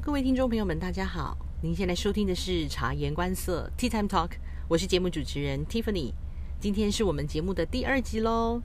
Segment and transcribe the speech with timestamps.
[0.00, 1.38] 各位听众朋友们，大家好。
[1.62, 4.32] 您现在收听的是察言观色 Tea Time Talk，
[4.68, 6.12] 我是节目主持人 Tiffany。
[6.60, 8.60] 今天是我们节目的第二集喽。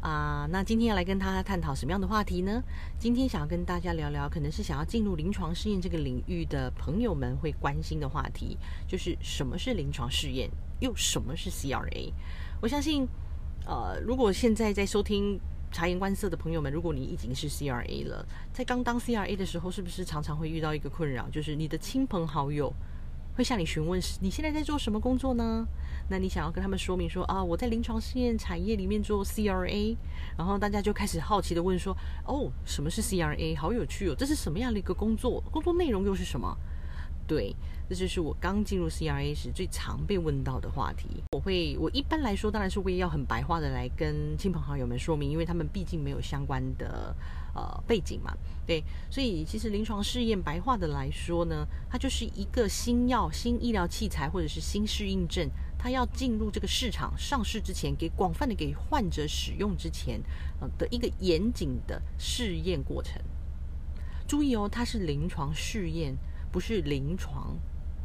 [0.00, 2.60] 啊，那今天要来跟大家探讨什么样的话题呢？
[2.98, 10.50] 今天想要跟大家聊聊，可能是想要进入临床试验这个领域的朋友们会关心的话题，就是什么是临床试验，
[10.80, 12.12] 又什么是 CRA？
[12.60, 13.06] 我相信，
[13.64, 15.38] 呃，如果现在在收听
[15.70, 22.72] 察言观色的朋友们，如果你已经是 CRA 了，在刚当 CRA 的时候，是不是常常会遇到一个困扰，就是你的亲朋好友
[23.36, 25.66] 会向你询问你现在在做什么工作呢？
[26.10, 29.94] 那你想要跟他们说明说啊，我在临床试验产业里面做 CRA，
[30.38, 33.56] 然后大家就开始好奇的问说，哦，什么是 CRA？
[33.56, 35.42] 好有趣哦，这是什么样的一个工作？
[35.52, 36.56] 工作内容又是什么？
[37.28, 37.54] 对，
[37.90, 41.22] 这就是我刚进入 CRA 时最常被问到的话题。
[41.32, 47.14] 我会，我一般来说当然是会要很白话的来跟亲朋好友们说明，因为他们毕竟没有相关的
[47.54, 48.34] 呃背景嘛。
[48.66, 55.48] 对，所以其实临床试验白话的来说呢，它就是一个新药、新医疗器材或者是新适应症。
[55.80, 60.20] 它要进入这个市场上市之前，给广泛的给患者使用之前，
[60.60, 63.20] 呃的一个严谨的试验过程。
[64.26, 66.14] 注意哦，它是临床试验，
[66.50, 67.56] 不是临床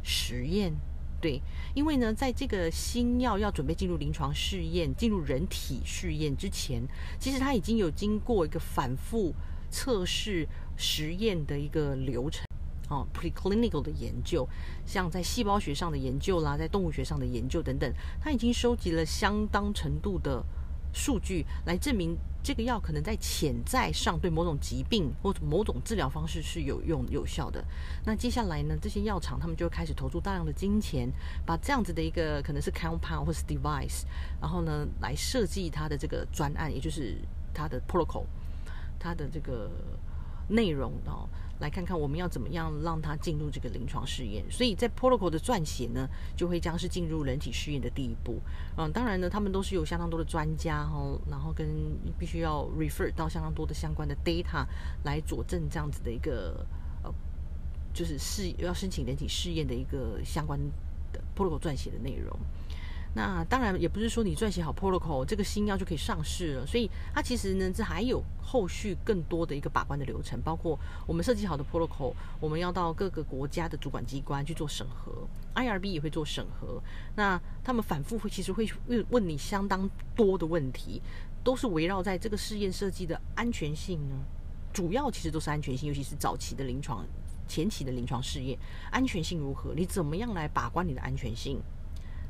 [0.02, 0.72] 实验。
[1.20, 1.40] 对，
[1.74, 6.86] 因为呢，在这个新药要准备进入临床试验、进入人体试验之前，
[7.18, 9.34] 其实它已经有经过一个反复
[9.70, 12.44] 测试实验的一个流程。
[12.90, 14.46] 哦，preclinical 的研究，
[14.84, 20.44] 像在细胞学上的研究啦，在动物学上的研究等等，它已经收集了相当程度的
[20.92, 22.14] 数据，来证明
[22.44, 27.64] 这个药可能在潜在上对某种疾病或某种治疗方式是有用有效的。
[28.04, 31.10] 那接下来呢，这些药厂他们就开始投入大量的金钱，
[31.46, 34.02] 把这样子的一个可能是 compound 或是 device，
[34.42, 37.16] 然后呢来设计它的这个专案，也就是
[37.54, 38.26] 它的 protocol，
[38.98, 39.70] 它的这个
[40.46, 41.26] 内容哦。
[41.60, 48.40] 来看看我们要怎么样让它进入这个临床试验，所以在 protocol 的撰写呢，就会将是进入人体试验的第一步。
[48.76, 51.66] 嗯，当然呢，他们都是有相当多的专家哈，然后跟
[52.18, 54.66] 必须要 refer 到相当多的相关的 data
[55.04, 56.66] 来佐证这样子的一个
[57.02, 57.14] 呃，
[57.92, 60.58] 就是试要申请人体试验的一个相关
[61.12, 62.36] 的 protocol 撰写的内容。
[63.16, 70.76] 那当然也不是说你撰写好 protocol 这个新药就可以上市了，所以它其实呢，这还有后续更多的一个把关的流程，包括
[71.06, 75.12] 我们设计好的 protocol，我们要到各个国家的主管机关去做审核
[75.54, 76.82] ，IRB 也会做审核。
[77.14, 81.00] 那他们反复会其实会问问你相当多的问题，
[81.44, 84.16] 都是围绕在这个试验设计的安全性呢，
[84.72, 87.06] 主要其实都是安全性，尤其是早期的临床、
[87.46, 88.58] 前期的临床试验，
[88.90, 89.72] 安全性如何？
[89.76, 91.62] 你怎么样来把关你的安全性？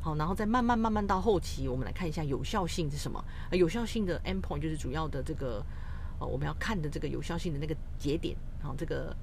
[0.04, 3.24] 好，然后再慢慢慢慢到后期，我们来看一下有效性是什么？
[3.52, 5.64] 有效性的 endpoint 就是主要的这个，
[6.20, 8.36] 呃，我们要看的这个有效性的那个节点。
[8.62, 9.16] 好，这个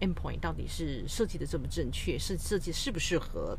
[0.00, 3.54] endpoint 到底是设计的正不正确，是设计适不适合？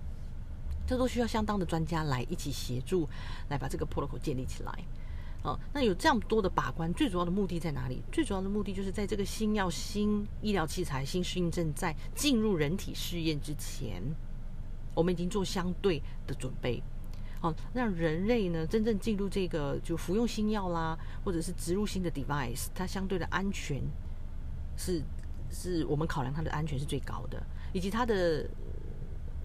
[0.88, 3.08] 这都需要相当的专家来一起协助，
[3.50, 4.74] 来把这个 protocol 建立起来。
[5.44, 8.02] 哦，那有这样多的把关，最主要的目的在哪里？
[8.12, 14.02] 最主要的目的就是在这个新药、新医疗器材、新适应症在进入人体试验之前。
[15.00, 16.84] 我们已经做相对的准备，
[17.40, 23.82] 好，让人类呢真正进入这个就服用新药啦，或者是植入新的 device，它相对的安全
[24.76, 25.02] 是
[25.50, 28.46] 是我们考量它的安全是最高的，以及它的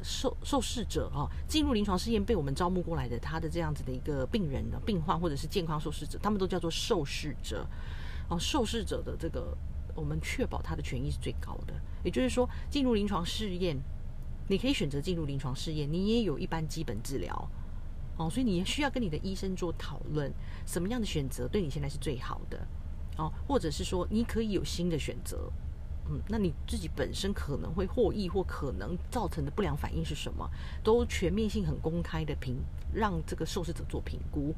[0.02, 7.64] 受受试者哦，进入临床试验被我们招募过来的，他的这样子的一个病人的病患或者是健康受试者，他们都叫做受试者，
[8.28, 9.56] 哦，受试者的这个
[9.94, 13.78] 我们确保他的权益是最高的，也就是说进入临床试验。
[14.46, 17.48] 你可以选择进入临床试验，你也有一般基本治疗，
[18.18, 20.30] 哦，所以你需要跟你的医生做讨论，
[20.66, 22.66] 什么样的选择对你现在是最好的，
[23.16, 25.50] 哦，或者是说你可以有新的选择，
[26.10, 30.46] 嗯，那你自己本身可能会获益或可能造成的不良反应是什么，
[30.82, 32.58] 都全面性很公开的评，
[32.92, 34.54] 让这个受试者做评估，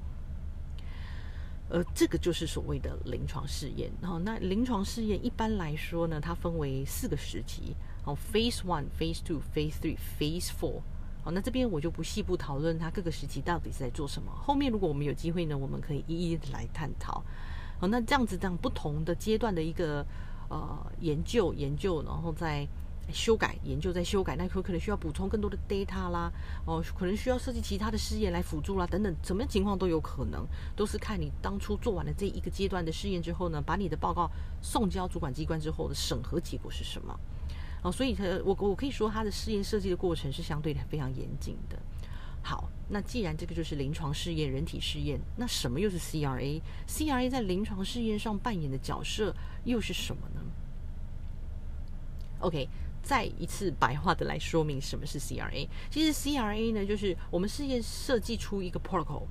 [1.70, 7.76] 而这个就是所谓的临床试验，然后那临床试验一般来说呢，它分为四个时期。
[8.06, 10.80] 哦，Phase One、Phase Two、Phase Three、Phase Four。
[11.22, 14.32] 好，那这边我就不细部讨论它各个时期到底是在做什么。
[14.32, 17.22] 后面如果我们有机会呢，我们可以一一来探讨。
[17.80, 20.06] 好，那这样子这样不同的阶段的一个
[20.48, 22.66] 呃研究研究，然后再
[23.12, 26.32] 修改研究再修改，那可可能需要补充更多的 data 啦，
[26.64, 34.30] 哦，可能需要设计其他的试验来辅助啦，等等，什么情况都有可能，都是看你当初做完了这一个阶段的试验之后呢，把你的报告
[34.62, 37.18] 送交主管机关之后的审核结果是什么。
[37.82, 41.78] 哦，所以它我我可以说它的试验设计的过程是相对的非常严谨的。
[42.42, 49.34] 好，那既然这个就是临床试验、人体试验，那什么又是 CRA？CRA 在临床试验上扮演的角色
[49.64, 50.40] 又是什么呢
[52.38, 52.68] ？OK，
[53.02, 55.68] 再一次白话的来说明什么是 CRA。
[55.90, 59.24] 其实 CRA 呢，就是我们试验设计出一个 protocol，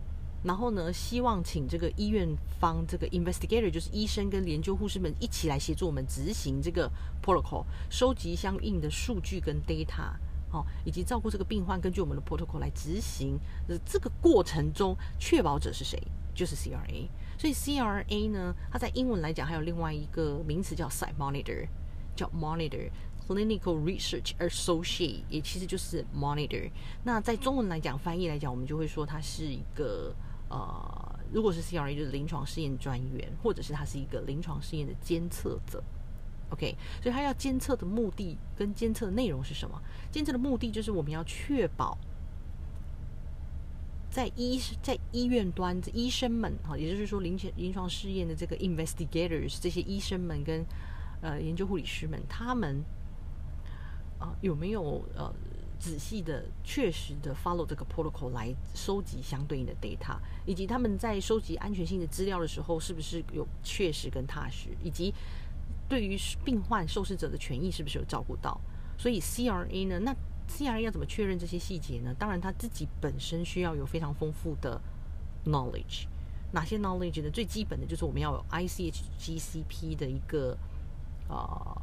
[0.45, 6.89] 然后呢，希望请这个医院方这个 investigator，就是医生跟研究护士们一起来协助我们执行这个
[7.23, 10.13] protocol，收集相应的数据跟 data，
[10.51, 13.39] 哦，以及照顾这个病患，根据我们的 protocol 来执行。
[13.67, 15.99] 呃，这个过程中，确保者是谁？
[16.33, 17.07] 就是 CRA。
[17.37, 21.67] 所以 CRA 呢，它在英文来讲还有另外一个名词叫 site monitor。
[22.15, 22.89] 叫 monitor
[23.27, 26.71] clinical research associate，也其实就是 monitor。
[27.03, 30.15] 那在中文来讲，翻译来讲，我们就会说它是一个
[30.49, 35.83] 呃，如果是 CRA 就是临床试验专员，或者是他是一个临床试验的监测者。
[36.51, 39.81] OK，所以他要监测的目的跟监测的内容是什么？
[40.11, 41.97] 监测的目的就是我们要确保
[44.11, 50.63] 在医在医院端医生们哈，也就是说临前临床试验的这个 investigators 这些医生们跟
[51.21, 52.83] 呃，研究护理师们，他们
[54.19, 55.33] 啊有没有呃
[55.85, 65.13] 仔细的、确实的 follow 这个 protocol 来收集相对应的 data，以及他们在收集安全性的资料的时候，是不是有确实跟踏实，以及
[65.87, 68.59] 对于病患受试者的权益是不是有照顾到？
[68.97, 70.11] 所以 CRA 呢，那
[70.49, 72.11] CRA 要怎么确认这些细节呢？
[72.17, 74.81] 当然，他自己本身需要有非常丰富的
[75.45, 76.07] knowledge。
[76.51, 77.29] 哪些 knowledge 呢？
[77.29, 80.57] 最基本的就是我们要有 ICH GCP 的一个。
[81.27, 81.81] 呃，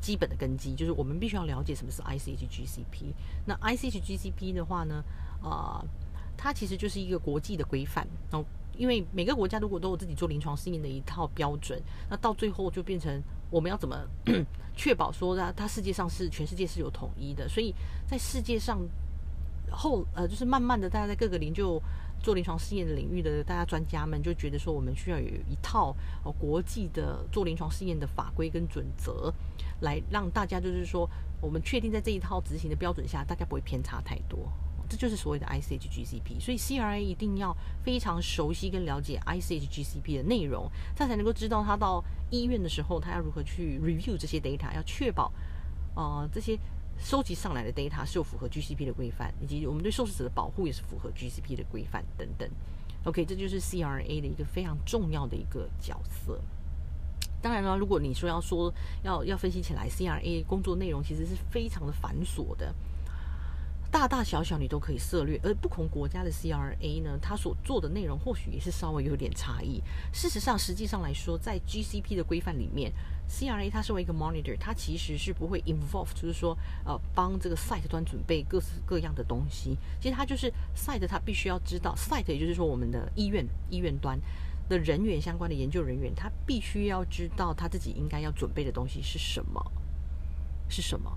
[0.00, 3.12] 基本的根基就是我们必须要了解什么是 ICH GCP。
[3.46, 5.04] 那 ICH GCP 的话呢，
[5.42, 5.84] 呃，
[6.36, 8.06] 它其实就是一个国际的规范。
[8.30, 13.96] 然后，因为每个国家如果都有自己做临床试验的一套标准，那到最后就变成我们要怎么
[14.74, 17.48] 确保说它它世界上是全世界是有统一的。
[17.48, 17.74] 所以
[18.06, 18.80] 在世界上
[19.70, 21.80] 后呃，就是慢慢的大家在各个研究。
[22.22, 29.32] 做临床试验的领域的大家专家们就觉得说，我们需要有一套哦国际的做临床试验的法规跟准则，
[29.80, 31.08] 来让大家就是说，
[31.40, 34.38] 我们确定在这一套执行的标准下，大家不会偏差太多。
[34.88, 36.40] 这就是所谓的 ICH GCP。
[36.40, 45.32] 所以 CRA 一定要非常熟悉跟了解 ICH GCP 的内容，他才能够知道他到医院的时候，他要如何去 review 这些 data，要确保
[45.94, 46.58] 呃这些。
[47.02, 52.46] 收集上来的 data 是有符合 GCP 的规范，以及我们对受试者的保护也是符合 GCP 的规范等等。
[53.04, 56.38] OK，这就是 CRA 的一个非常重要的一个角色。
[57.42, 58.72] 当然了，如果你说要说
[59.02, 62.74] 要要分析起来，CRA 工作内容其实是非常的繁琐的。
[63.92, 69.82] 大大小小你都可以涉略，而不同国家的 CRA 呢，它所做的内容或许也是稍微有点差异。
[70.12, 72.92] 事实上，实际上来说，在 GCP 的规范里面
[73.28, 79.76] ，CRA 它身为一个 monitor，它其实是不会 involve，就是说，呃，帮这个 site 端准备各式各样的东西。
[80.00, 84.16] 其实它就是 site，它必须要知道 site，也就是说我们的医院医院端
[84.70, 89.60] 的人员相关的研究人员，他必须要知道他自己应该要准备的东西是什么，
[90.68, 91.14] 是什么。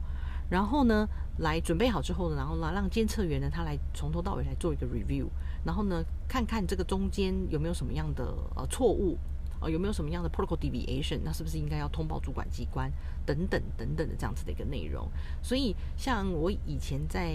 [0.49, 1.07] 然后呢，
[1.37, 5.27] 来准备好之后呢，然后呢，让监测员呢，他来从头到尾来做一个 review，
[5.63, 9.17] 然后呢，看看这个中间有没有什么样的呃错误，
[9.59, 12.91] 啊，有没有什么样的 protocol deviation，那是不是应该要通报主管机关
[13.25, 15.09] 等等等等的这样子的一个内容。
[15.41, 17.33] 所以，像我以前在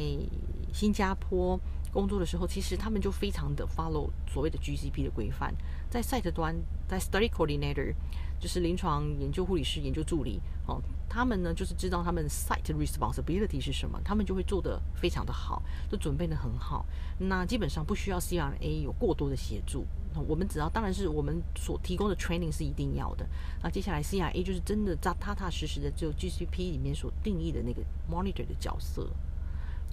[0.72, 1.58] 新加坡
[1.92, 5.54] 工作的时候，其实他们就非常的 follow 所谓的 GCP 的规范，
[5.90, 6.54] 在 site 端，
[6.86, 7.94] 在 study coordinator。
[8.40, 16.86] 就是临床研究护理师、研究助理哦，他们呢就是知道他们 site responsibility 是什么，他们就会做得非常的好，都准备的很好。
[17.18, 19.84] 那基本上不需要 CRA 有过多的协助，
[20.28, 23.26] 我们只要当然是我们所提供的 training 是一定要的。
[23.60, 29.10] 那接下来 CRA 就是真的扎踏踏实实的，就 GCP 里面所定义的那个 monitor 的角色，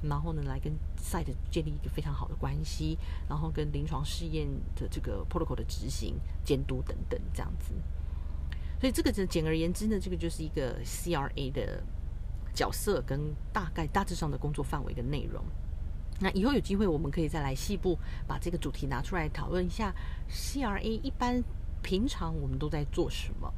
[0.03, 2.97] 然后呢来跟 site 建立一个非常好的关系，
[3.27, 7.73] 然后跟临床试验的这个 protocol 的执行、监督等等这样子。
[8.79, 11.81] 所以这个简简而言之呢，这个就是一个 CRA 的
[12.53, 15.43] 角色跟大概大致上的工作范围跟内容。
[16.19, 17.97] 那以后有机会，我们可以再来细部
[18.27, 19.93] 把这个主题拿出来讨论一下。
[20.29, 21.43] CRA 一般
[21.81, 23.53] 平常我们都在做什么？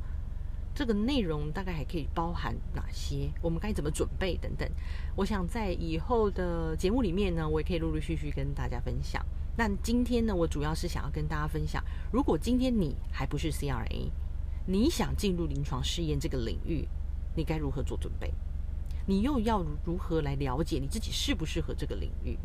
[0.78, 3.32] 这个内容大概还可以包含哪些？
[3.42, 4.70] 我们该怎么准备等等？
[5.16, 9.26] 我想在以后的节目里面呢，我也可以陆陆续续跟大家分享。
[9.58, 14.12] 那今天呢，我主要是想要跟大家分享，如果今天你还不是 CRA。
[14.68, 16.88] 你想进入临床试验这个领域，
[17.36, 18.32] 你该如何做准备？
[19.08, 22.38] 你又要如何来了解你自己适不适合这个领域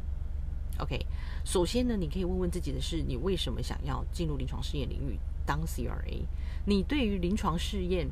[0.79, 1.05] ？OK，
[1.45, 6.23] 首先呢，你可以问问自己的是：你为什么想要进入临床试验领域当 CRA？
[6.67, 8.09] 你对于临床试验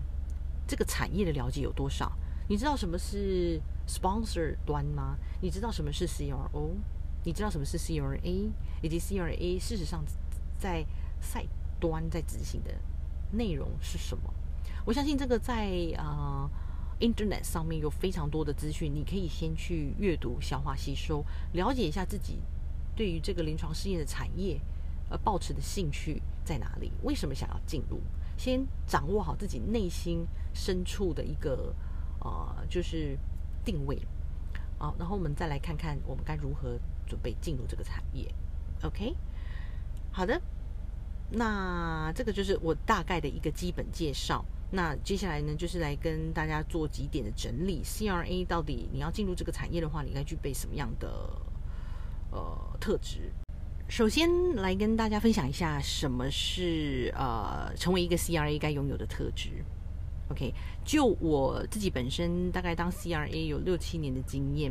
[0.66, 2.12] 这个产业的了解有多少？
[2.48, 5.16] 你知道什么是 sponsor 端吗？
[5.40, 6.70] 你知道什么是 CRO？
[7.24, 8.50] 你知道什么是 CRA？
[8.82, 10.04] 以及 CRA 事实上
[10.58, 10.84] 在
[11.20, 11.46] 赛
[11.78, 12.74] 端在执行的？
[13.32, 14.34] 内容是什么？
[14.84, 16.50] 我相信这个在呃
[16.98, 22.40] Internet 上面有非常多的资讯，你可以先去阅读、消化、吸收，了解一下自己
[22.96, 24.60] 对于这个临床试验的产业，
[25.08, 26.92] 呃，抱持的兴趣在哪里？
[27.02, 28.00] 为什么想要进入？
[28.36, 31.74] 先掌握好自己内心深处的一个
[32.20, 33.18] 呃，就是
[33.64, 34.00] 定位。
[34.78, 38.34] 好，然后我们再来看看我们该如何准备进入这个产业。
[38.82, 39.14] OK，
[40.10, 40.40] 好的，
[41.30, 44.42] 那这个就是我大概的一个基本介绍。
[44.72, 47.82] 那接下来呢，就是来跟大家做几点的整理。
[47.84, 51.08] CRA 到底你要进入这个产业的话，你应该具备什么样的
[52.30, 53.30] 呃特质？
[53.90, 59.50] 首先来跟大家分享一下什么是呃成为一个 CRA 该拥有的特质。
[60.30, 60.54] OK，
[60.84, 64.70] 就我自己本身大概当 CRA 有六七年的经验，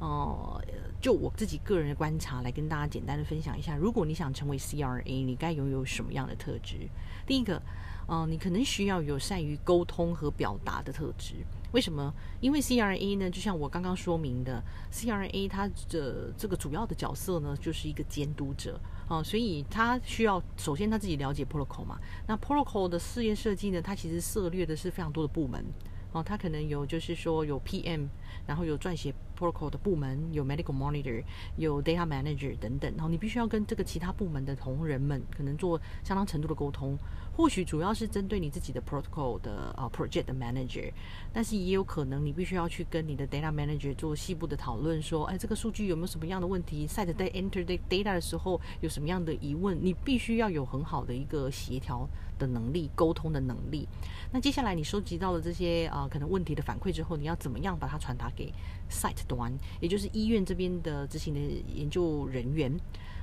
[0.00, 0.60] 呃，
[1.00, 6.88] 就我自己个人的观察来跟大家简单的分享一下，如果你想成为 CRA，你该拥有什么样的特质？
[7.24, 7.62] 第一个。
[8.08, 11.34] 嗯，你可能需要有善于沟通和表达的特质。
[11.72, 12.12] 为什么？
[12.40, 21.98] 因为 CRA 呢，就像我刚刚说明的，CRA 它的这个主要的角色呢，就是一个监督者啊，所以他需要首先他自己了解 protocol 嘛。
[22.26, 25.64] 那 protocol 的试验设计呢，它其实涉猎的是非常多的部门
[26.12, 28.06] 哦，他可能有就是说有 PM，
[28.46, 31.22] 然后有撰写 protocol 的部门，有 medical monitor，
[31.56, 32.90] 有 data manager 等等。
[32.96, 36.96] 然后你必须要跟这个其他部门的同仁们可能做相当程度的沟通。
[37.36, 40.90] 或许主要是针对你自己的 protocol 的呃 project manager，
[41.34, 49.78] 但是也有可能你必须要去跟你的 data manager 做细部的讨论，说，哎，这个数据有没有什么样的问题？site 在 enter the data 的时候有什么样的疑问？
[49.78, 52.08] 你必须要有很好的一个协调
[52.38, 53.86] 的能力、沟通的能力。
[54.32, 58.52] 那接下来你收集到了这些啊可能问题的反馈之后，你要怎么样把它传达给
[58.90, 61.40] site 端，也就是医院这边的执行的
[61.74, 62.72] 研究人员？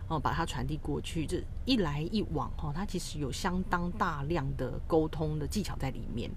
[0.10, 6.30] 哦，把它传递过去，这一来一往，哈，它其实有相当大量的沟通的技巧在里面，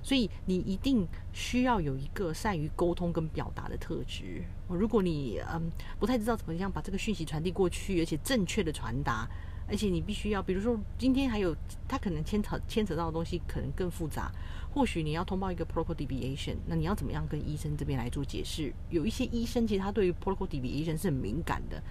[0.00, 4.44] 所以你一定需要有一个善于沟通跟表达的特质。
[4.68, 9.28] 如果你嗯不太知道怎么样把这个讯息传递过去，而且正确的传达，
[9.70, 11.54] 而且你必须要，比如说今天还有
[11.86, 14.30] 他可能牵扯牵扯到的东西可能更复杂，
[14.74, 18.72] 或许你要通报一个 protocol deviation，那你要怎么样跟医生这边来做解释？
[18.90, 21.82] 有一些医生其实他对于 protocol deviation 是很敏感的。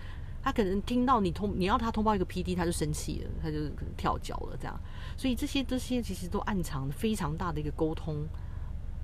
[0.42, 4.80] 他可能听到你通，你要他通报一个 PD，他就生气了，他就可能跳脚了，这样。
[5.18, 8.26] 所以这些这些其实都暗藏非常大的一个沟通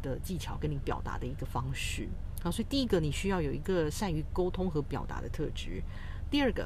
[0.01, 2.07] 的技巧，跟你表达的一个方式。
[2.41, 5.83] 好，所以第一个你需要有一个善于沟通和表达的特质。
[6.31, 6.65] 第二个，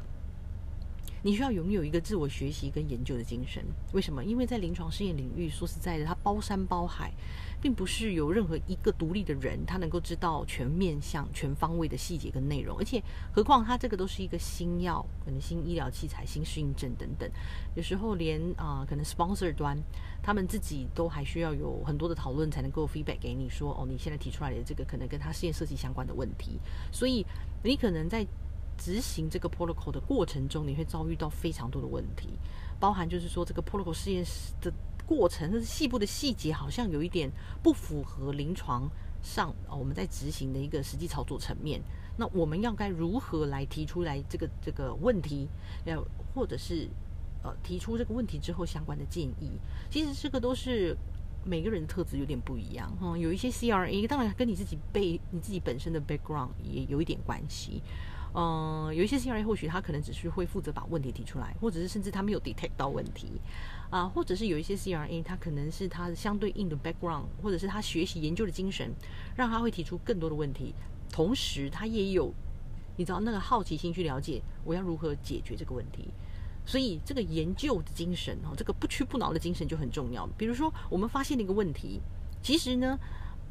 [1.22, 3.64] 你需要拥有一个自我学习跟研究的精神。
[3.92, 4.24] 为什么？
[4.24, 7.12] 因为在临床试验领域，说实在的，它包山包海。
[7.62, 13.02] 并不是有任何一个独立的人，他能够知道全面向、全方位的细节跟内容，而且
[13.34, 17.30] 何况他这个都是一个新药，可能新医疗器材、新适应症等等，
[17.74, 19.76] 有时候连啊，可能 sponsor 端
[20.22, 26.58] 他们自己都还需要有很多的讨论，才能够 feedback 给你说，哦，你现在提出来的这个可能跟他试验设计相关的问题，
[26.90, 27.26] 所以
[27.62, 28.26] 你可能在
[28.80, 32.30] 执行这个 protocol 的过程中，你会遭遇到非常多的问题，
[32.80, 34.24] 包含就是说这个 protocol 试验
[34.60, 34.72] 的。
[35.06, 37.28] 过程是细部的细节，好像有一点
[37.64, 38.88] 不符合临床
[39.24, 41.82] 上哦我们在执行的一个实际操作层面。
[42.16, 45.48] 那我们要该如何来提出来这个这个问题？
[45.84, 46.00] 要
[46.32, 46.88] 或者是
[47.42, 49.50] 呃提出这个问题之后相关的建议？
[49.90, 50.96] 其实这个都是
[51.44, 53.18] 每个人的特质有点不一样哈。
[53.18, 57.82] 有一些 CRA 当然跟你自己背你自己本身的 background 也有一点关系。
[58.34, 63.40] 嗯，有一些 CRA 或许他可能只是会负责把问题提出来，或者是甚至他没有 detect 到问题。
[63.90, 68.92] 啊，或者是有一些 CRA，他可能是他相对应的 background，或者是他学习研究的精神，
[69.34, 70.72] 让他会提出更多的问题。
[71.10, 72.32] 同时，他也有
[72.96, 76.08] 你知道那个好奇心去了解我要如何解决这个问题。
[76.64, 80.24] 所以，这个研究的精神哦，这个不屈不挠的精神就很重要。
[80.38, 82.00] 比如说，我们发现了一个问题，
[82.42, 82.96] 其实呢，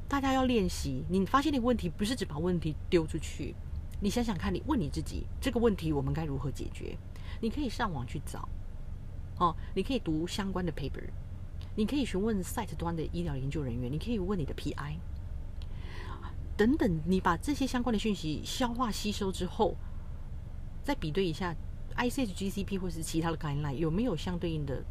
[0.07, 1.03] 大家要练习。
[1.09, 3.53] 你发现那个问题，不是只把问题丢出去，
[4.01, 6.97] 你想想看，你问你自己，这个问题我们该如何解决？
[7.41, 8.47] 你可以上网去找。
[9.39, 11.03] 哦，你可以读相关的 paper，
[11.75, 14.95] 你可以询问 site 端的医疗研究人员，你可以问你的 PI，
[16.57, 17.01] 等等。
[17.05, 19.75] 你把这些相关的讯息消化吸收之后，
[20.83, 21.55] 再比对一下
[21.95, 24.83] ICH GCP 或是其他的 guideline 有没有相对应的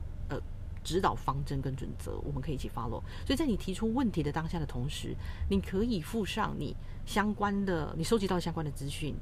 [0.89, 3.03] 指导方针跟准则，我们可以一起 follow。
[3.27, 5.15] 所以在你提出问题的当下的同时，
[5.51, 9.15] 你可以附上你相关的你收集到相关的资讯，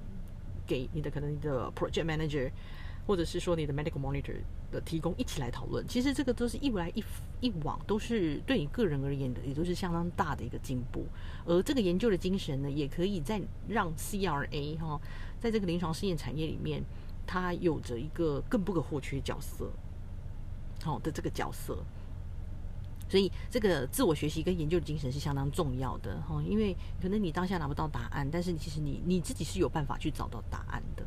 [0.64, 2.50] 给你的可能你的 project manager。
[3.06, 4.34] 或者是说你的 medical monitor
[4.72, 7.04] 的提供一起来讨论，其实这个都是一来一
[7.40, 11.06] 一往，都是对你个人而言的，也都是相当大的一个进步。
[11.44, 15.00] 而这个研究的精神呢，也可以在让 CRA 哈，
[15.38, 16.82] 在这个临床试验产业里面，
[17.24, 19.70] 它有着一个更不可或缺角色，
[20.86, 21.76] 好的这个角色。
[23.08, 31.04] 所以这个自我学习跟研究的精神是相当重要的哈，因为可能你当下拿不到答案，但是其实你你自己是有办法去找到答案的。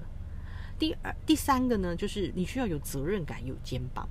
[0.78, 4.08] 第二、第三个呢，就是你需要有责任感，有肩膀。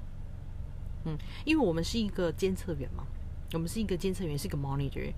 [1.07, 3.07] 嗯，因为我们是一个监测员嘛，
[3.55, 5.11] 我们是一个监测员，是一个 monitor，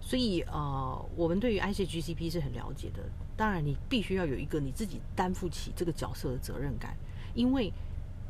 [0.00, 3.04] 所以呃，我们对于 ICGCP 是很了解的。
[3.36, 6.96] 当然，你必须要有一个你自己担负起这个角色的责任感，
[7.34, 7.72] 因为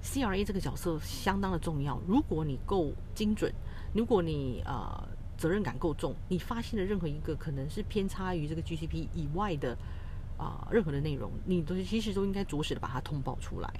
[0.06, 2.00] CRA 这个角色相当的重要。
[2.06, 3.52] 如果你够精准，
[3.92, 9.76] 如果你呃责任感够重，你发现了任何一个可能是偏差于这个 GCP 以外的。
[10.38, 13.72] 啊，任何的内容，你都其实都应该着实的把它通报出来。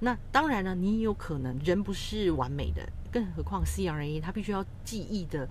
[0.00, 5.48] 那当然呢，你也有可能人不是完美的，更何况 CRA 它必须要记忆的，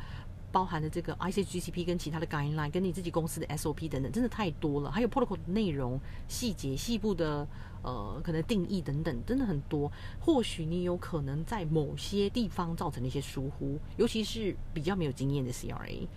[0.51, 4.91] 包含的这个 ICGCP 跟其他的 guideline，跟你自己公司的 SOP 等等，真的太多了。
[4.91, 7.47] 还有 protocol 的内容、细节、细部的
[7.81, 9.91] 呃可能定义等等，真的很多。
[10.19, 16.07] 或许你有可能在某些地方造成了一些疏忽，尤其是比较没有经验的 CRA。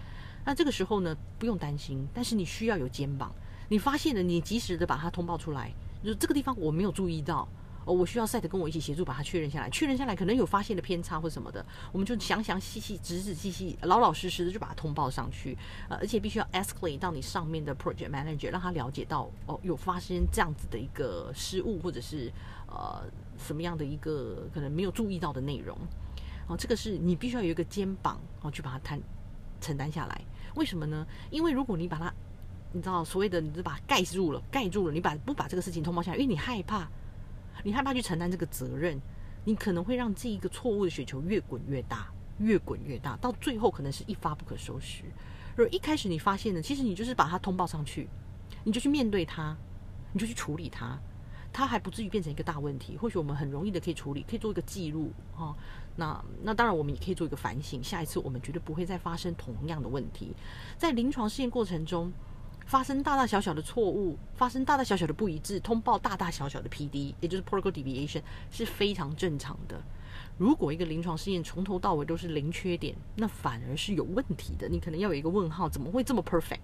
[0.45, 3.33] 那这个时候呢，不用担心，但是你需要有肩膀。
[3.69, 5.73] 你发现了，你及时的把它通报出来，
[6.05, 7.49] 就这个地方我没有注意到，
[7.85, 15.57] 哦，我需要赛特跟我一起协助把它确认下来，确认下来可能有发现的偏差或什么的，我们就详详细细、仔仔细细、老老实实的就把它通报上去，
[15.89, 22.33] 呃，而且必须要 escalate 到你上面的 project manager，让他了解到哦，有发生这样子的一个失误，或者是
[22.67, 23.05] 呃
[23.39, 25.77] 什么样的一个可能没有注意到的内容，
[26.49, 29.01] 哦，这个是你必须要有一个肩膀哦去把它担
[29.61, 30.21] 承担下来，
[30.55, 31.07] 为什么呢？
[31.31, 32.13] 因为如果你把它
[32.73, 34.93] 你知道所谓的，你就把它盖住了，盖住了。
[34.93, 36.89] 你把不把这个事情通报下来，因为你害怕，
[37.63, 39.01] 你害怕去承担这个责任，
[39.45, 42.09] 你可能会让这一个错误的雪球越滚越大，
[42.39, 45.05] 越滚越大，到最后可能是一发不可收拾。
[45.57, 48.09] 而一开始你发现呢，其实你就是把它通报上去，
[48.65, 49.57] 你就去面对它，
[50.13, 50.99] 你就去处理它，
[51.53, 52.97] 它还不至于变成一个大问题。
[52.97, 55.55] 或许我们很容易的可以处理，可以做一个记录啊。
[55.97, 60.35] 那那当然，我们也可以做一个反省，下一次我们绝对不会再发生同样的问题。
[60.77, 62.13] 在临床试验过程中。
[62.67, 69.81] 发生大大小小的错误，发生大大小小的不一致，通报大大小小的 PD，也就是 protocol deviation 是非常正常的。
[70.39, 74.69] 如果一个临床试验从头到尾都是零缺点，那反而是有问题的。
[74.69, 76.61] 你可能要有一个问号，怎么会这么 perfect？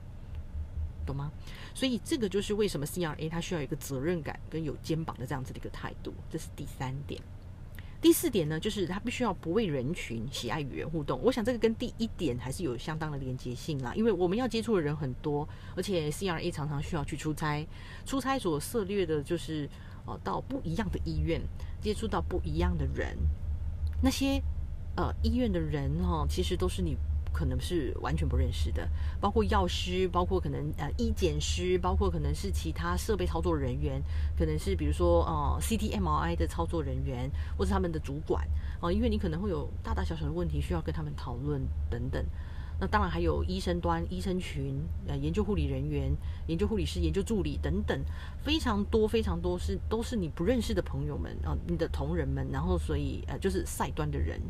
[1.06, 1.30] 懂吗？
[1.74, 7.20] 所以这个就是为什么 CRA 它需要一个责任感跟有肩膀的这样子的一个态度，这是第三点。
[8.00, 11.20] 第四点呢，就是他必须要不畏人群，喜爱与人互动。
[11.22, 17.66] 我想这个跟第一点还是有相当的连接性啦，因为我们要接触的人很多，而且 CRA 常常需要去出差，
[18.06, 19.68] 出差所涉猎的就是
[20.06, 21.42] 呃到不一样的医院，
[21.82, 23.16] 接触到不一样的人，
[24.02, 24.42] 那些
[24.96, 26.96] 呃医院的人哦，其实都是你。
[27.32, 28.88] 可能是完全不认识的，
[29.20, 34.02] 包括药师，包括可能呃医检师，包括可能是其他设备操作人员，
[34.36, 38.46] 可能是比如说呃 CTMRI 的操作人员，或是他们的主管
[38.80, 42.24] 啊，因为你可能会有大大小小的问题需要跟他们讨论等等。
[42.82, 46.10] 那当然还有医生端、医生群、呃研究护理人员、
[46.46, 48.00] 研究护理师、研究助理等等，
[48.42, 54.40] 非常多非常多是都是你不认识的朋友们啊，你的同仁们，然后所以呃就是赛端的人。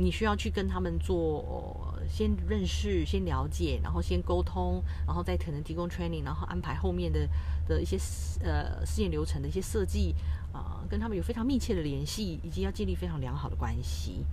[0.00, 7.28] 你需要去跟他们做，先认识、先了解，然后先沟通，然后再可能提供 training，然后安排后面的
[7.68, 7.98] 的一些
[8.42, 10.14] 呃试验流程的一些设计
[10.54, 14.24] 啊，跟他们有非常密切的联系，以及要建立非常良好的关系。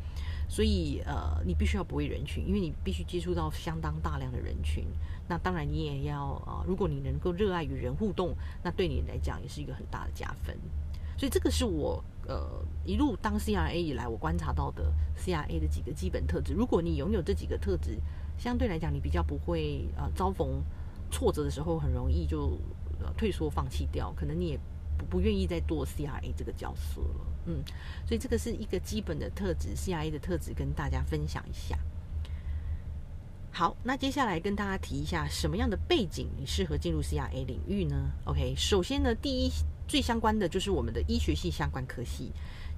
[0.48, 4.86] 所以呃，你必须要不畏人群，因为你必须接触到相当大量的人群。
[5.28, 10.58] 那当然，你也要啊，如果你能够热爱与人互动，那对你来讲也是一个很大的加分。
[11.18, 16.54] 所以这个是我呃一路当 CRA 以来我观察到的 CRA 的几个基本特质。
[16.54, 17.98] 如果你拥有这几个特质，
[18.38, 20.62] 相对来讲你比较不会呃遭逢
[21.10, 22.58] 挫折的时候很容易就
[23.18, 24.60] 退缩放弃掉，可能你也
[24.98, 27.26] 不不愿意再做 CRA 这个角色了。
[27.46, 27.64] 嗯，
[28.06, 31.78] 所以这个是一个基本的特质，CRA 的特质跟大家分享一下。
[33.52, 39.52] 好，那接下来跟大家提一下什么样的背景你适合进入 CRA 领域呢？OK，首先呢，第一。
[39.88, 42.32] 最相关的就是我们的医学系相关科系，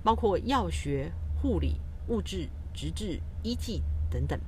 [0.03, 1.75] 包括药学、护理、
[2.07, 4.39] 物质、直治、医技等等。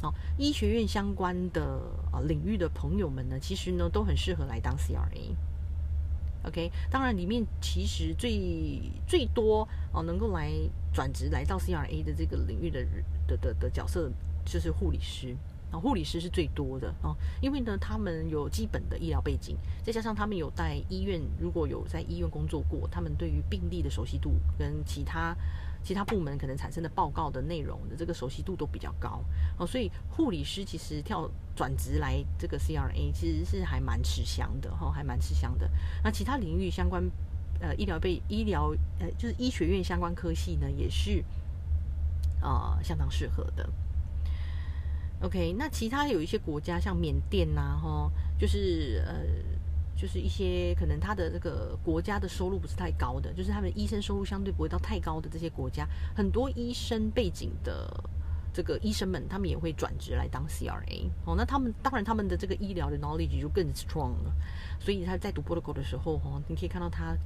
[0.00, 1.62] 好，医学院相关的
[2.12, 5.34] 啊领域的朋友们呢，其实呢都很适合来当 CRA。
[6.46, 10.52] OK，当然里面其实最最多哦能够来
[10.92, 12.84] 转职来到 CRA 的这个领域的
[13.26, 14.12] 的的的角色，
[14.44, 15.34] 就是护理师。
[15.80, 25.36] 护理师是最多的啊，因为呢，他们有基本的医疗背景，再加上他们有在医院，如果有在医院工作过，他们对于病例的熟悉度跟其他
[25.82, 29.22] 其他部门可能产生的报告的内容的这个熟悉度都比较高
[29.58, 35.70] 哦，所以护理师其实跳转职来这个 CRA 其实是还蛮吃香的哈，还蛮吃香的。
[36.02, 37.02] 那其他领域相关
[37.60, 41.24] 呃医疗背医疗呃就是医学院相关科系呢，也是。
[42.42, 43.66] 呃相当适合的。
[45.20, 49.22] OK，那其他有一些国家像缅甸呐，哈，就是呃，
[49.96, 57.88] 就是一些可能他的这个国家的收入不是太高的，就是他们医生收入相对不会到太高的这些国家，很多医生背景的
[58.52, 61.34] 这个医生们，他们也会转职来当 CRA 哦。
[61.36, 64.34] 那他们当然他们的这个医疗的 knowledge 就更 strong 了，
[64.78, 67.16] 所以他在读 protocol 的时候，哈，你可以看到他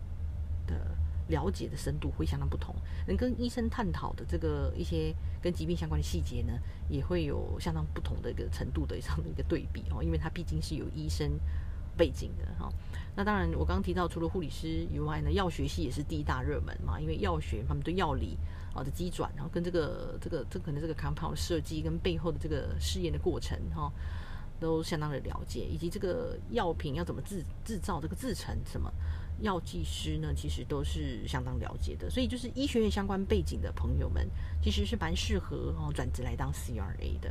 [0.66, 0.96] 的。
[1.29, 2.75] 了解的深度会相当不同，
[3.07, 6.53] 能跟医生探讨的这个一些跟疾病相关的细节呢，
[6.88, 11.38] 也会有相当不同的一个程度的这样的一个对比哦，因为他毕竟是有医生
[11.97, 12.69] 背景的哈。
[13.14, 18.38] 那当然，我刚刚提到除了护理师以外呢，药学系也是第一大热门嘛，因为药学他们对药理
[18.75, 23.93] 啊的机转，然后跟这个这个这可能这个 compound 设计跟背后的这个试验的过程哈，
[24.61, 28.91] 都相当的了解，以及这个药品要怎么制制造这个制成什么。
[29.40, 34.29] 药剂师呢，其实都是相当了解的，所以就是医学院相关背景的朋友们，
[34.62, 37.31] 其实是蛮适合哦转职来当 CRA 的。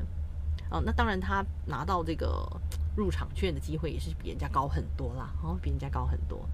[0.70, 2.46] 哦，那当然他拿到这个
[2.96, 6.48] 入场券的机会也是比人家高很多啦，哦，比人家高很多。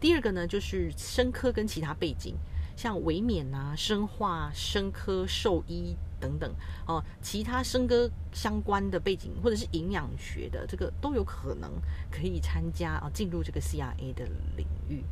[0.00, 2.34] 第二个呢，就是生科跟其他背景。
[2.76, 6.52] 像维免啊、生化、生科、兽医等等
[6.86, 11.70] 哦，其他生科相关的背景或者是营养学的，这个都有可能
[12.10, 14.24] 可以参加啊，进入这个 CRA 的
[14.56, 15.02] 领域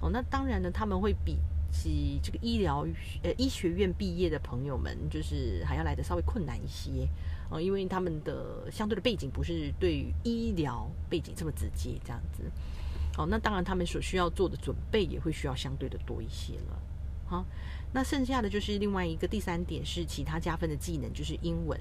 [0.00, 0.10] 哦。
[0.12, 1.36] 那当然呢，他们会比
[1.72, 2.86] 起这个医疗
[3.22, 7.08] 呃医学院毕业的朋友们，就是还要来的稍微困难一些
[7.50, 12.44] 哦，因为他们的相对的背景不是对于医疗背景这么直接这样子
[13.18, 13.26] 哦。
[13.28, 16.80] 那当然，他们所需要做的准备也会需要相对的多一些了。
[17.30, 17.44] 好，
[17.92, 21.78] 那剩下的就是另外一个第三点是其他加分的技能，就是英文。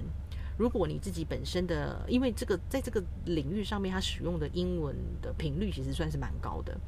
[0.60, 6.80] 如果你自己本身的，因为这个在这个领域上面，它使用的英文的频率其实算是蛮高的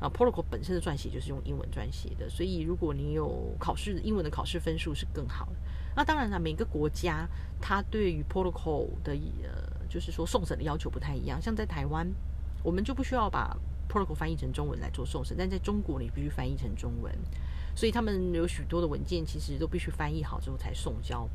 [0.00, 0.10] 啊。
[0.10, 5.52] Protocol 本身的撰写就是用英文撰写的，所以如果你有考试英文的考试分数是更好的。
[5.96, 7.26] 那当然了，每个国家
[7.58, 9.12] 它对于 Protocol 的
[9.42, 11.40] 呃，就是说送审的要求不太一样。
[11.40, 12.06] 像在台湾，
[12.62, 13.56] 我们就不需要把
[13.88, 17.16] Protocol 翻译成中文来做送审，但在中国你必须翻译成中文。
[17.74, 21.28] 所以他们有许多的文件，其实都必须翻译好之后才送交，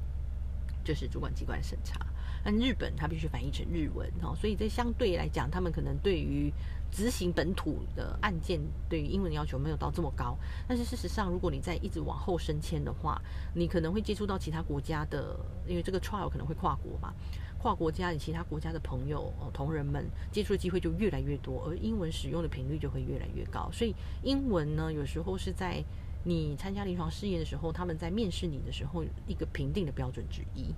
[0.83, 1.99] 就是主管机关审查。
[2.41, 6.49] 但日本它必须翻译成日文哦，所以这相对来讲，他们可能对于
[6.89, 10.37] 执行本土的案件，对于英文的要求没有到这么高。
[10.65, 13.21] 但是事实上，如果你在一直往后升迁的话，
[13.53, 17.13] 你可能会接触到其他国家的，因为这个 trial 可能会跨国嘛，
[17.61, 23.69] 跨国家的其他国家的朋友，同仁们接触的机会就越来越多，而英文使用的频率就会越来越高。
[23.73, 25.83] 所以英文呢，有时候是在
[26.23, 30.73] 你参加临床试验的时候，他们在面试你的时候，一个评定的标准之一。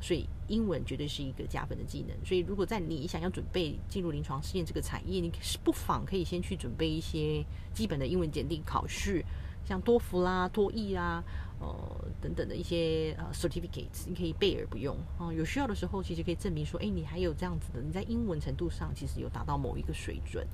[0.00, 2.26] 所以英文绝对是一个加分的技能。
[2.26, 9.24] 所以如果在你想要准备进入临床试验这个产业，你是不妨可以先去准备一些基本的英文检定考试，
[9.64, 11.22] 像多福啦、多益啦、
[11.60, 15.32] 呃等等的一些呃 certificates，你可以备而不用啊。
[15.32, 20.44] 有需要的时候，其实可以证明说，哎，你还有这样子的，你在英文程度上其实有达到某一个水准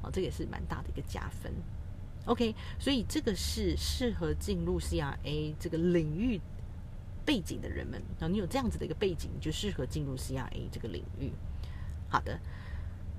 [0.00, 1.52] 啊，这也是蛮大的一个加分。
[2.26, 6.40] OK，所以这个是适合进入 CRA 这个领域
[7.24, 11.30] 背景的人们啊，你有这样子的一个背景，就适合进入 CRA 这个领域。
[12.08, 12.38] 好的，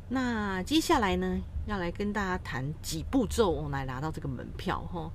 [0.10, 5.12] 那接下来呢，要来跟大家谈几步骤来拿到这个门票哈。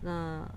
[0.00, 0.48] 那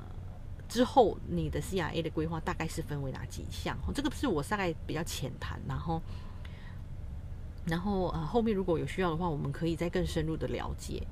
[0.69, 3.77] 之后你的 CRA 的规划大概是分为哪几项？
[3.93, 6.01] 这个是我大概比较浅谈，然后，
[7.65, 11.05] 然后呃后面如果有需要的话，我们可以再更深入的了解。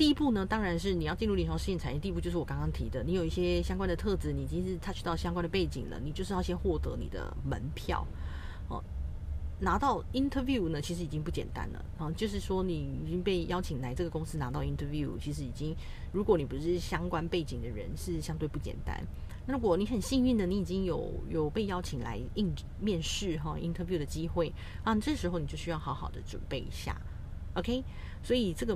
[0.00, 2.00] 第一步呢，当然是你要进入临床试验产业。
[2.00, 8.06] 第一步就是我刚刚提的，你有一些相关的特质，你已经是 touch 到相关的背景了，你就是要先获得你的门票
[8.70, 8.82] 哦。
[9.58, 15.76] 拿到 interview 呢，其实已经不简单了啊，就是说你已经被邀请来这个公司拿到 interview，其实已经，
[16.12, 18.98] 如果你不是相关背景的人，是相对不简单。
[19.46, 24.50] 那如果你很幸运的，你已经有有被邀请来应面试哈 interview 的机会
[24.82, 26.98] 啊，这时候你就需要好好的准备一下
[27.52, 27.84] ，OK？
[28.22, 28.74] 所以这个。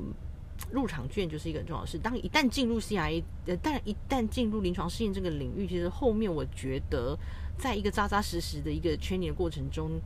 [0.70, 1.98] 入场券就是一个很重要的事。
[1.98, 7.18] 当一旦进入 CRA，呃，但一旦进入临床试验这个领域，其实后面我觉得，
[7.58, 10.00] 在一个扎扎实实的一个圈年的过程中，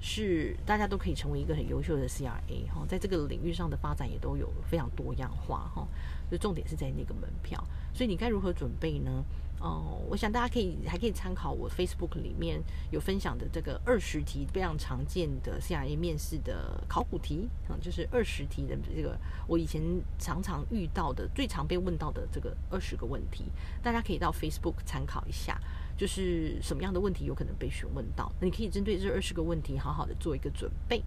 [0.00, 5.86] 是大家都可以成为一个很优秀的 CRA 哈，在这个领域上的发展也都有非常多样化哈。
[6.30, 7.62] 就重点是在那个门票，
[7.94, 9.24] 所以你该如何准备呢？
[9.58, 19.82] 哦，我想大家可以还可以参考我 Facebook 里面有分享的这个二十题非常常见的 CRA 面试的考古题嗯，就是二十题的这个我以前
[20.18, 23.44] 常常遇到的最常被问到的这个二十个问题，
[23.82, 25.58] 大家可以到 Facebook 参考一下，
[25.96, 31.02] 就是什么样的问题有可能被询问到，你可以针对这二十个问题好好的做一个准备。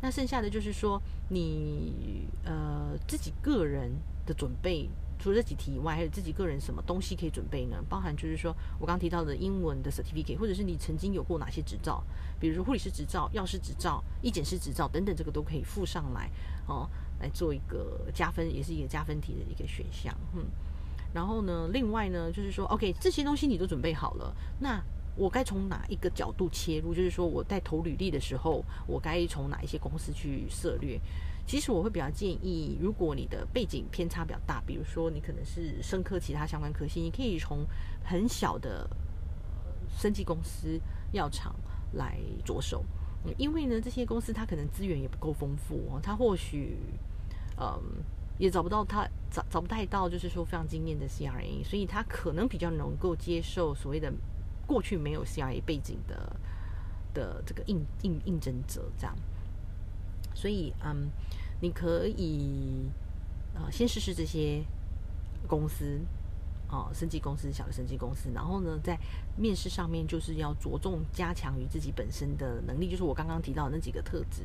[0.00, 3.90] 那剩下的就是说，你呃自己个人
[4.24, 7.76] 的准备，除了这几题以外，还有自己个人什么东西可以准备呢？
[7.88, 12.02] 包含就是说我刚提到的英文的 certificate，或者是你曾经有过哪些执照，
[12.38, 16.30] 比如说护理师执照、药师执照、医检师执照等等，这个都可以附上来
[16.66, 16.88] 哦，
[17.20, 20.14] 来做一个加分，也是一个加分题的一个选项。
[20.34, 20.44] 嗯，
[21.12, 24.82] 然后呢，另外呢，就是说，OK，这些东西你都准备好了，那。
[25.20, 26.94] 我该从哪一个角度切入？
[26.94, 30.96] 就是说，我在投履历的时候，我该从哪一些公司去涉略？
[31.48, 37.66] 其实我会比较建议，如果你的背景偏差比较大，比如说你可能是生科其他相关科系，你可以从
[38.04, 38.86] 很小的
[39.88, 40.78] 生技公司、
[41.12, 41.56] 药厂
[41.94, 42.84] 来着手。
[43.38, 46.76] 因为呢，这些公司它可能资源也不够丰富哦，它或许
[47.58, 47.80] 嗯
[48.38, 54.12] 也找不到他找找不太到，就是说非常经验的 CRA，所以它可能比较能够接受所谓的。
[54.66, 56.36] 过去没有 CRA 背景的
[57.14, 59.16] 的这个应应应征者这样，
[60.34, 61.08] 所以嗯，
[61.60, 62.86] 你可以
[63.54, 64.62] 呃先试试这些
[65.46, 66.00] 公司
[66.70, 68.98] 哦，升级公司小的升级公司，然后呢，在
[69.36, 74.42] 面试上面就是要着重加强于自己本身的能力，就是我刚刚提到的那几个特质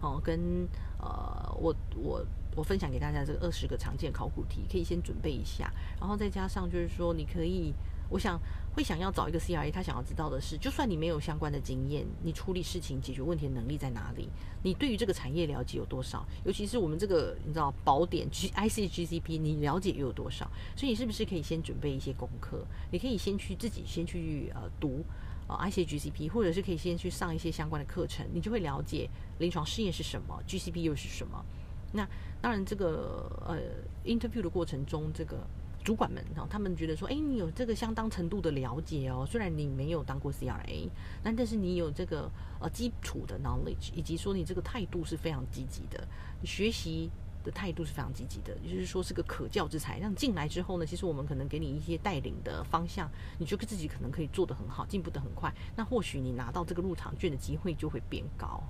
[0.00, 0.68] 哦，跟
[0.98, 7.74] 呃我我我分享给大家这个二十个常见考古题，可以先准备一下，然后再加上就是说你可以。
[8.10, 8.38] 我想
[8.74, 14.28] 会想要找一个 CRA，他想要知道的是，就算你没有相关的经验，你处理事情、解决问题的能力在哪里？
[14.62, 16.26] 你对于这个产业了解有多少？
[16.44, 20.50] 尤其是我们这个你知道宝典 G I C G C P，你了解又有多少？
[20.76, 22.64] 所以你是不是可以先准备一些功课？
[22.90, 25.04] 你可以先去自己先去呃读
[25.46, 31.44] 呃 I C G C P，或者是可以先去上一些相关的课程，你就会了解临床试验是什么，G C P 又是什么。
[31.92, 32.04] 那
[32.40, 33.56] 当然，这个呃
[34.04, 35.46] interview 的过程中，这个。
[35.82, 40.88] 主管们，哈，他们觉得说，哎，你有这个相当程度的了解哦，虽然你没有当过 CRA，
[41.22, 46.06] 但但是你有这个呃基础的 knowledge，以及说你这个态度是非常积极的，
[46.40, 47.10] 你学习
[47.42, 49.98] 的态度是非常积极的，也就是说是个可教之才。
[49.98, 58.62] 让进来之后呢，其实我们可能给你一些带领的方向，你觉得自己可能可以做得很好，进步得很快，那或许你拿到这个入场券的机会就会变高。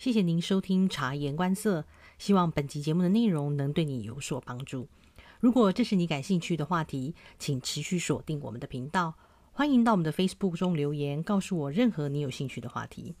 [0.00, 1.82] 谢谢您收听《察言观色》，
[2.16, 4.88] 希望本集节目的内容能对你有所帮助。
[5.40, 9.12] 如果这是你感兴趣的话题，请持续锁定我们的频道。
[9.52, 13.14] 欢迎到我们的 Facebook 中留言，告诉我任何你有兴趣的话题。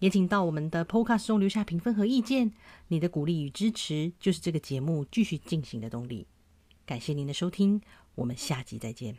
[0.00, 2.52] 也请到我们的 Podcast 中留下评分和意见。
[2.88, 6.26] 你的鼓励与支持就是这个节目继续进行的动力。
[6.84, 7.80] 感谢您的收听，
[8.16, 9.16] 我们下集再见。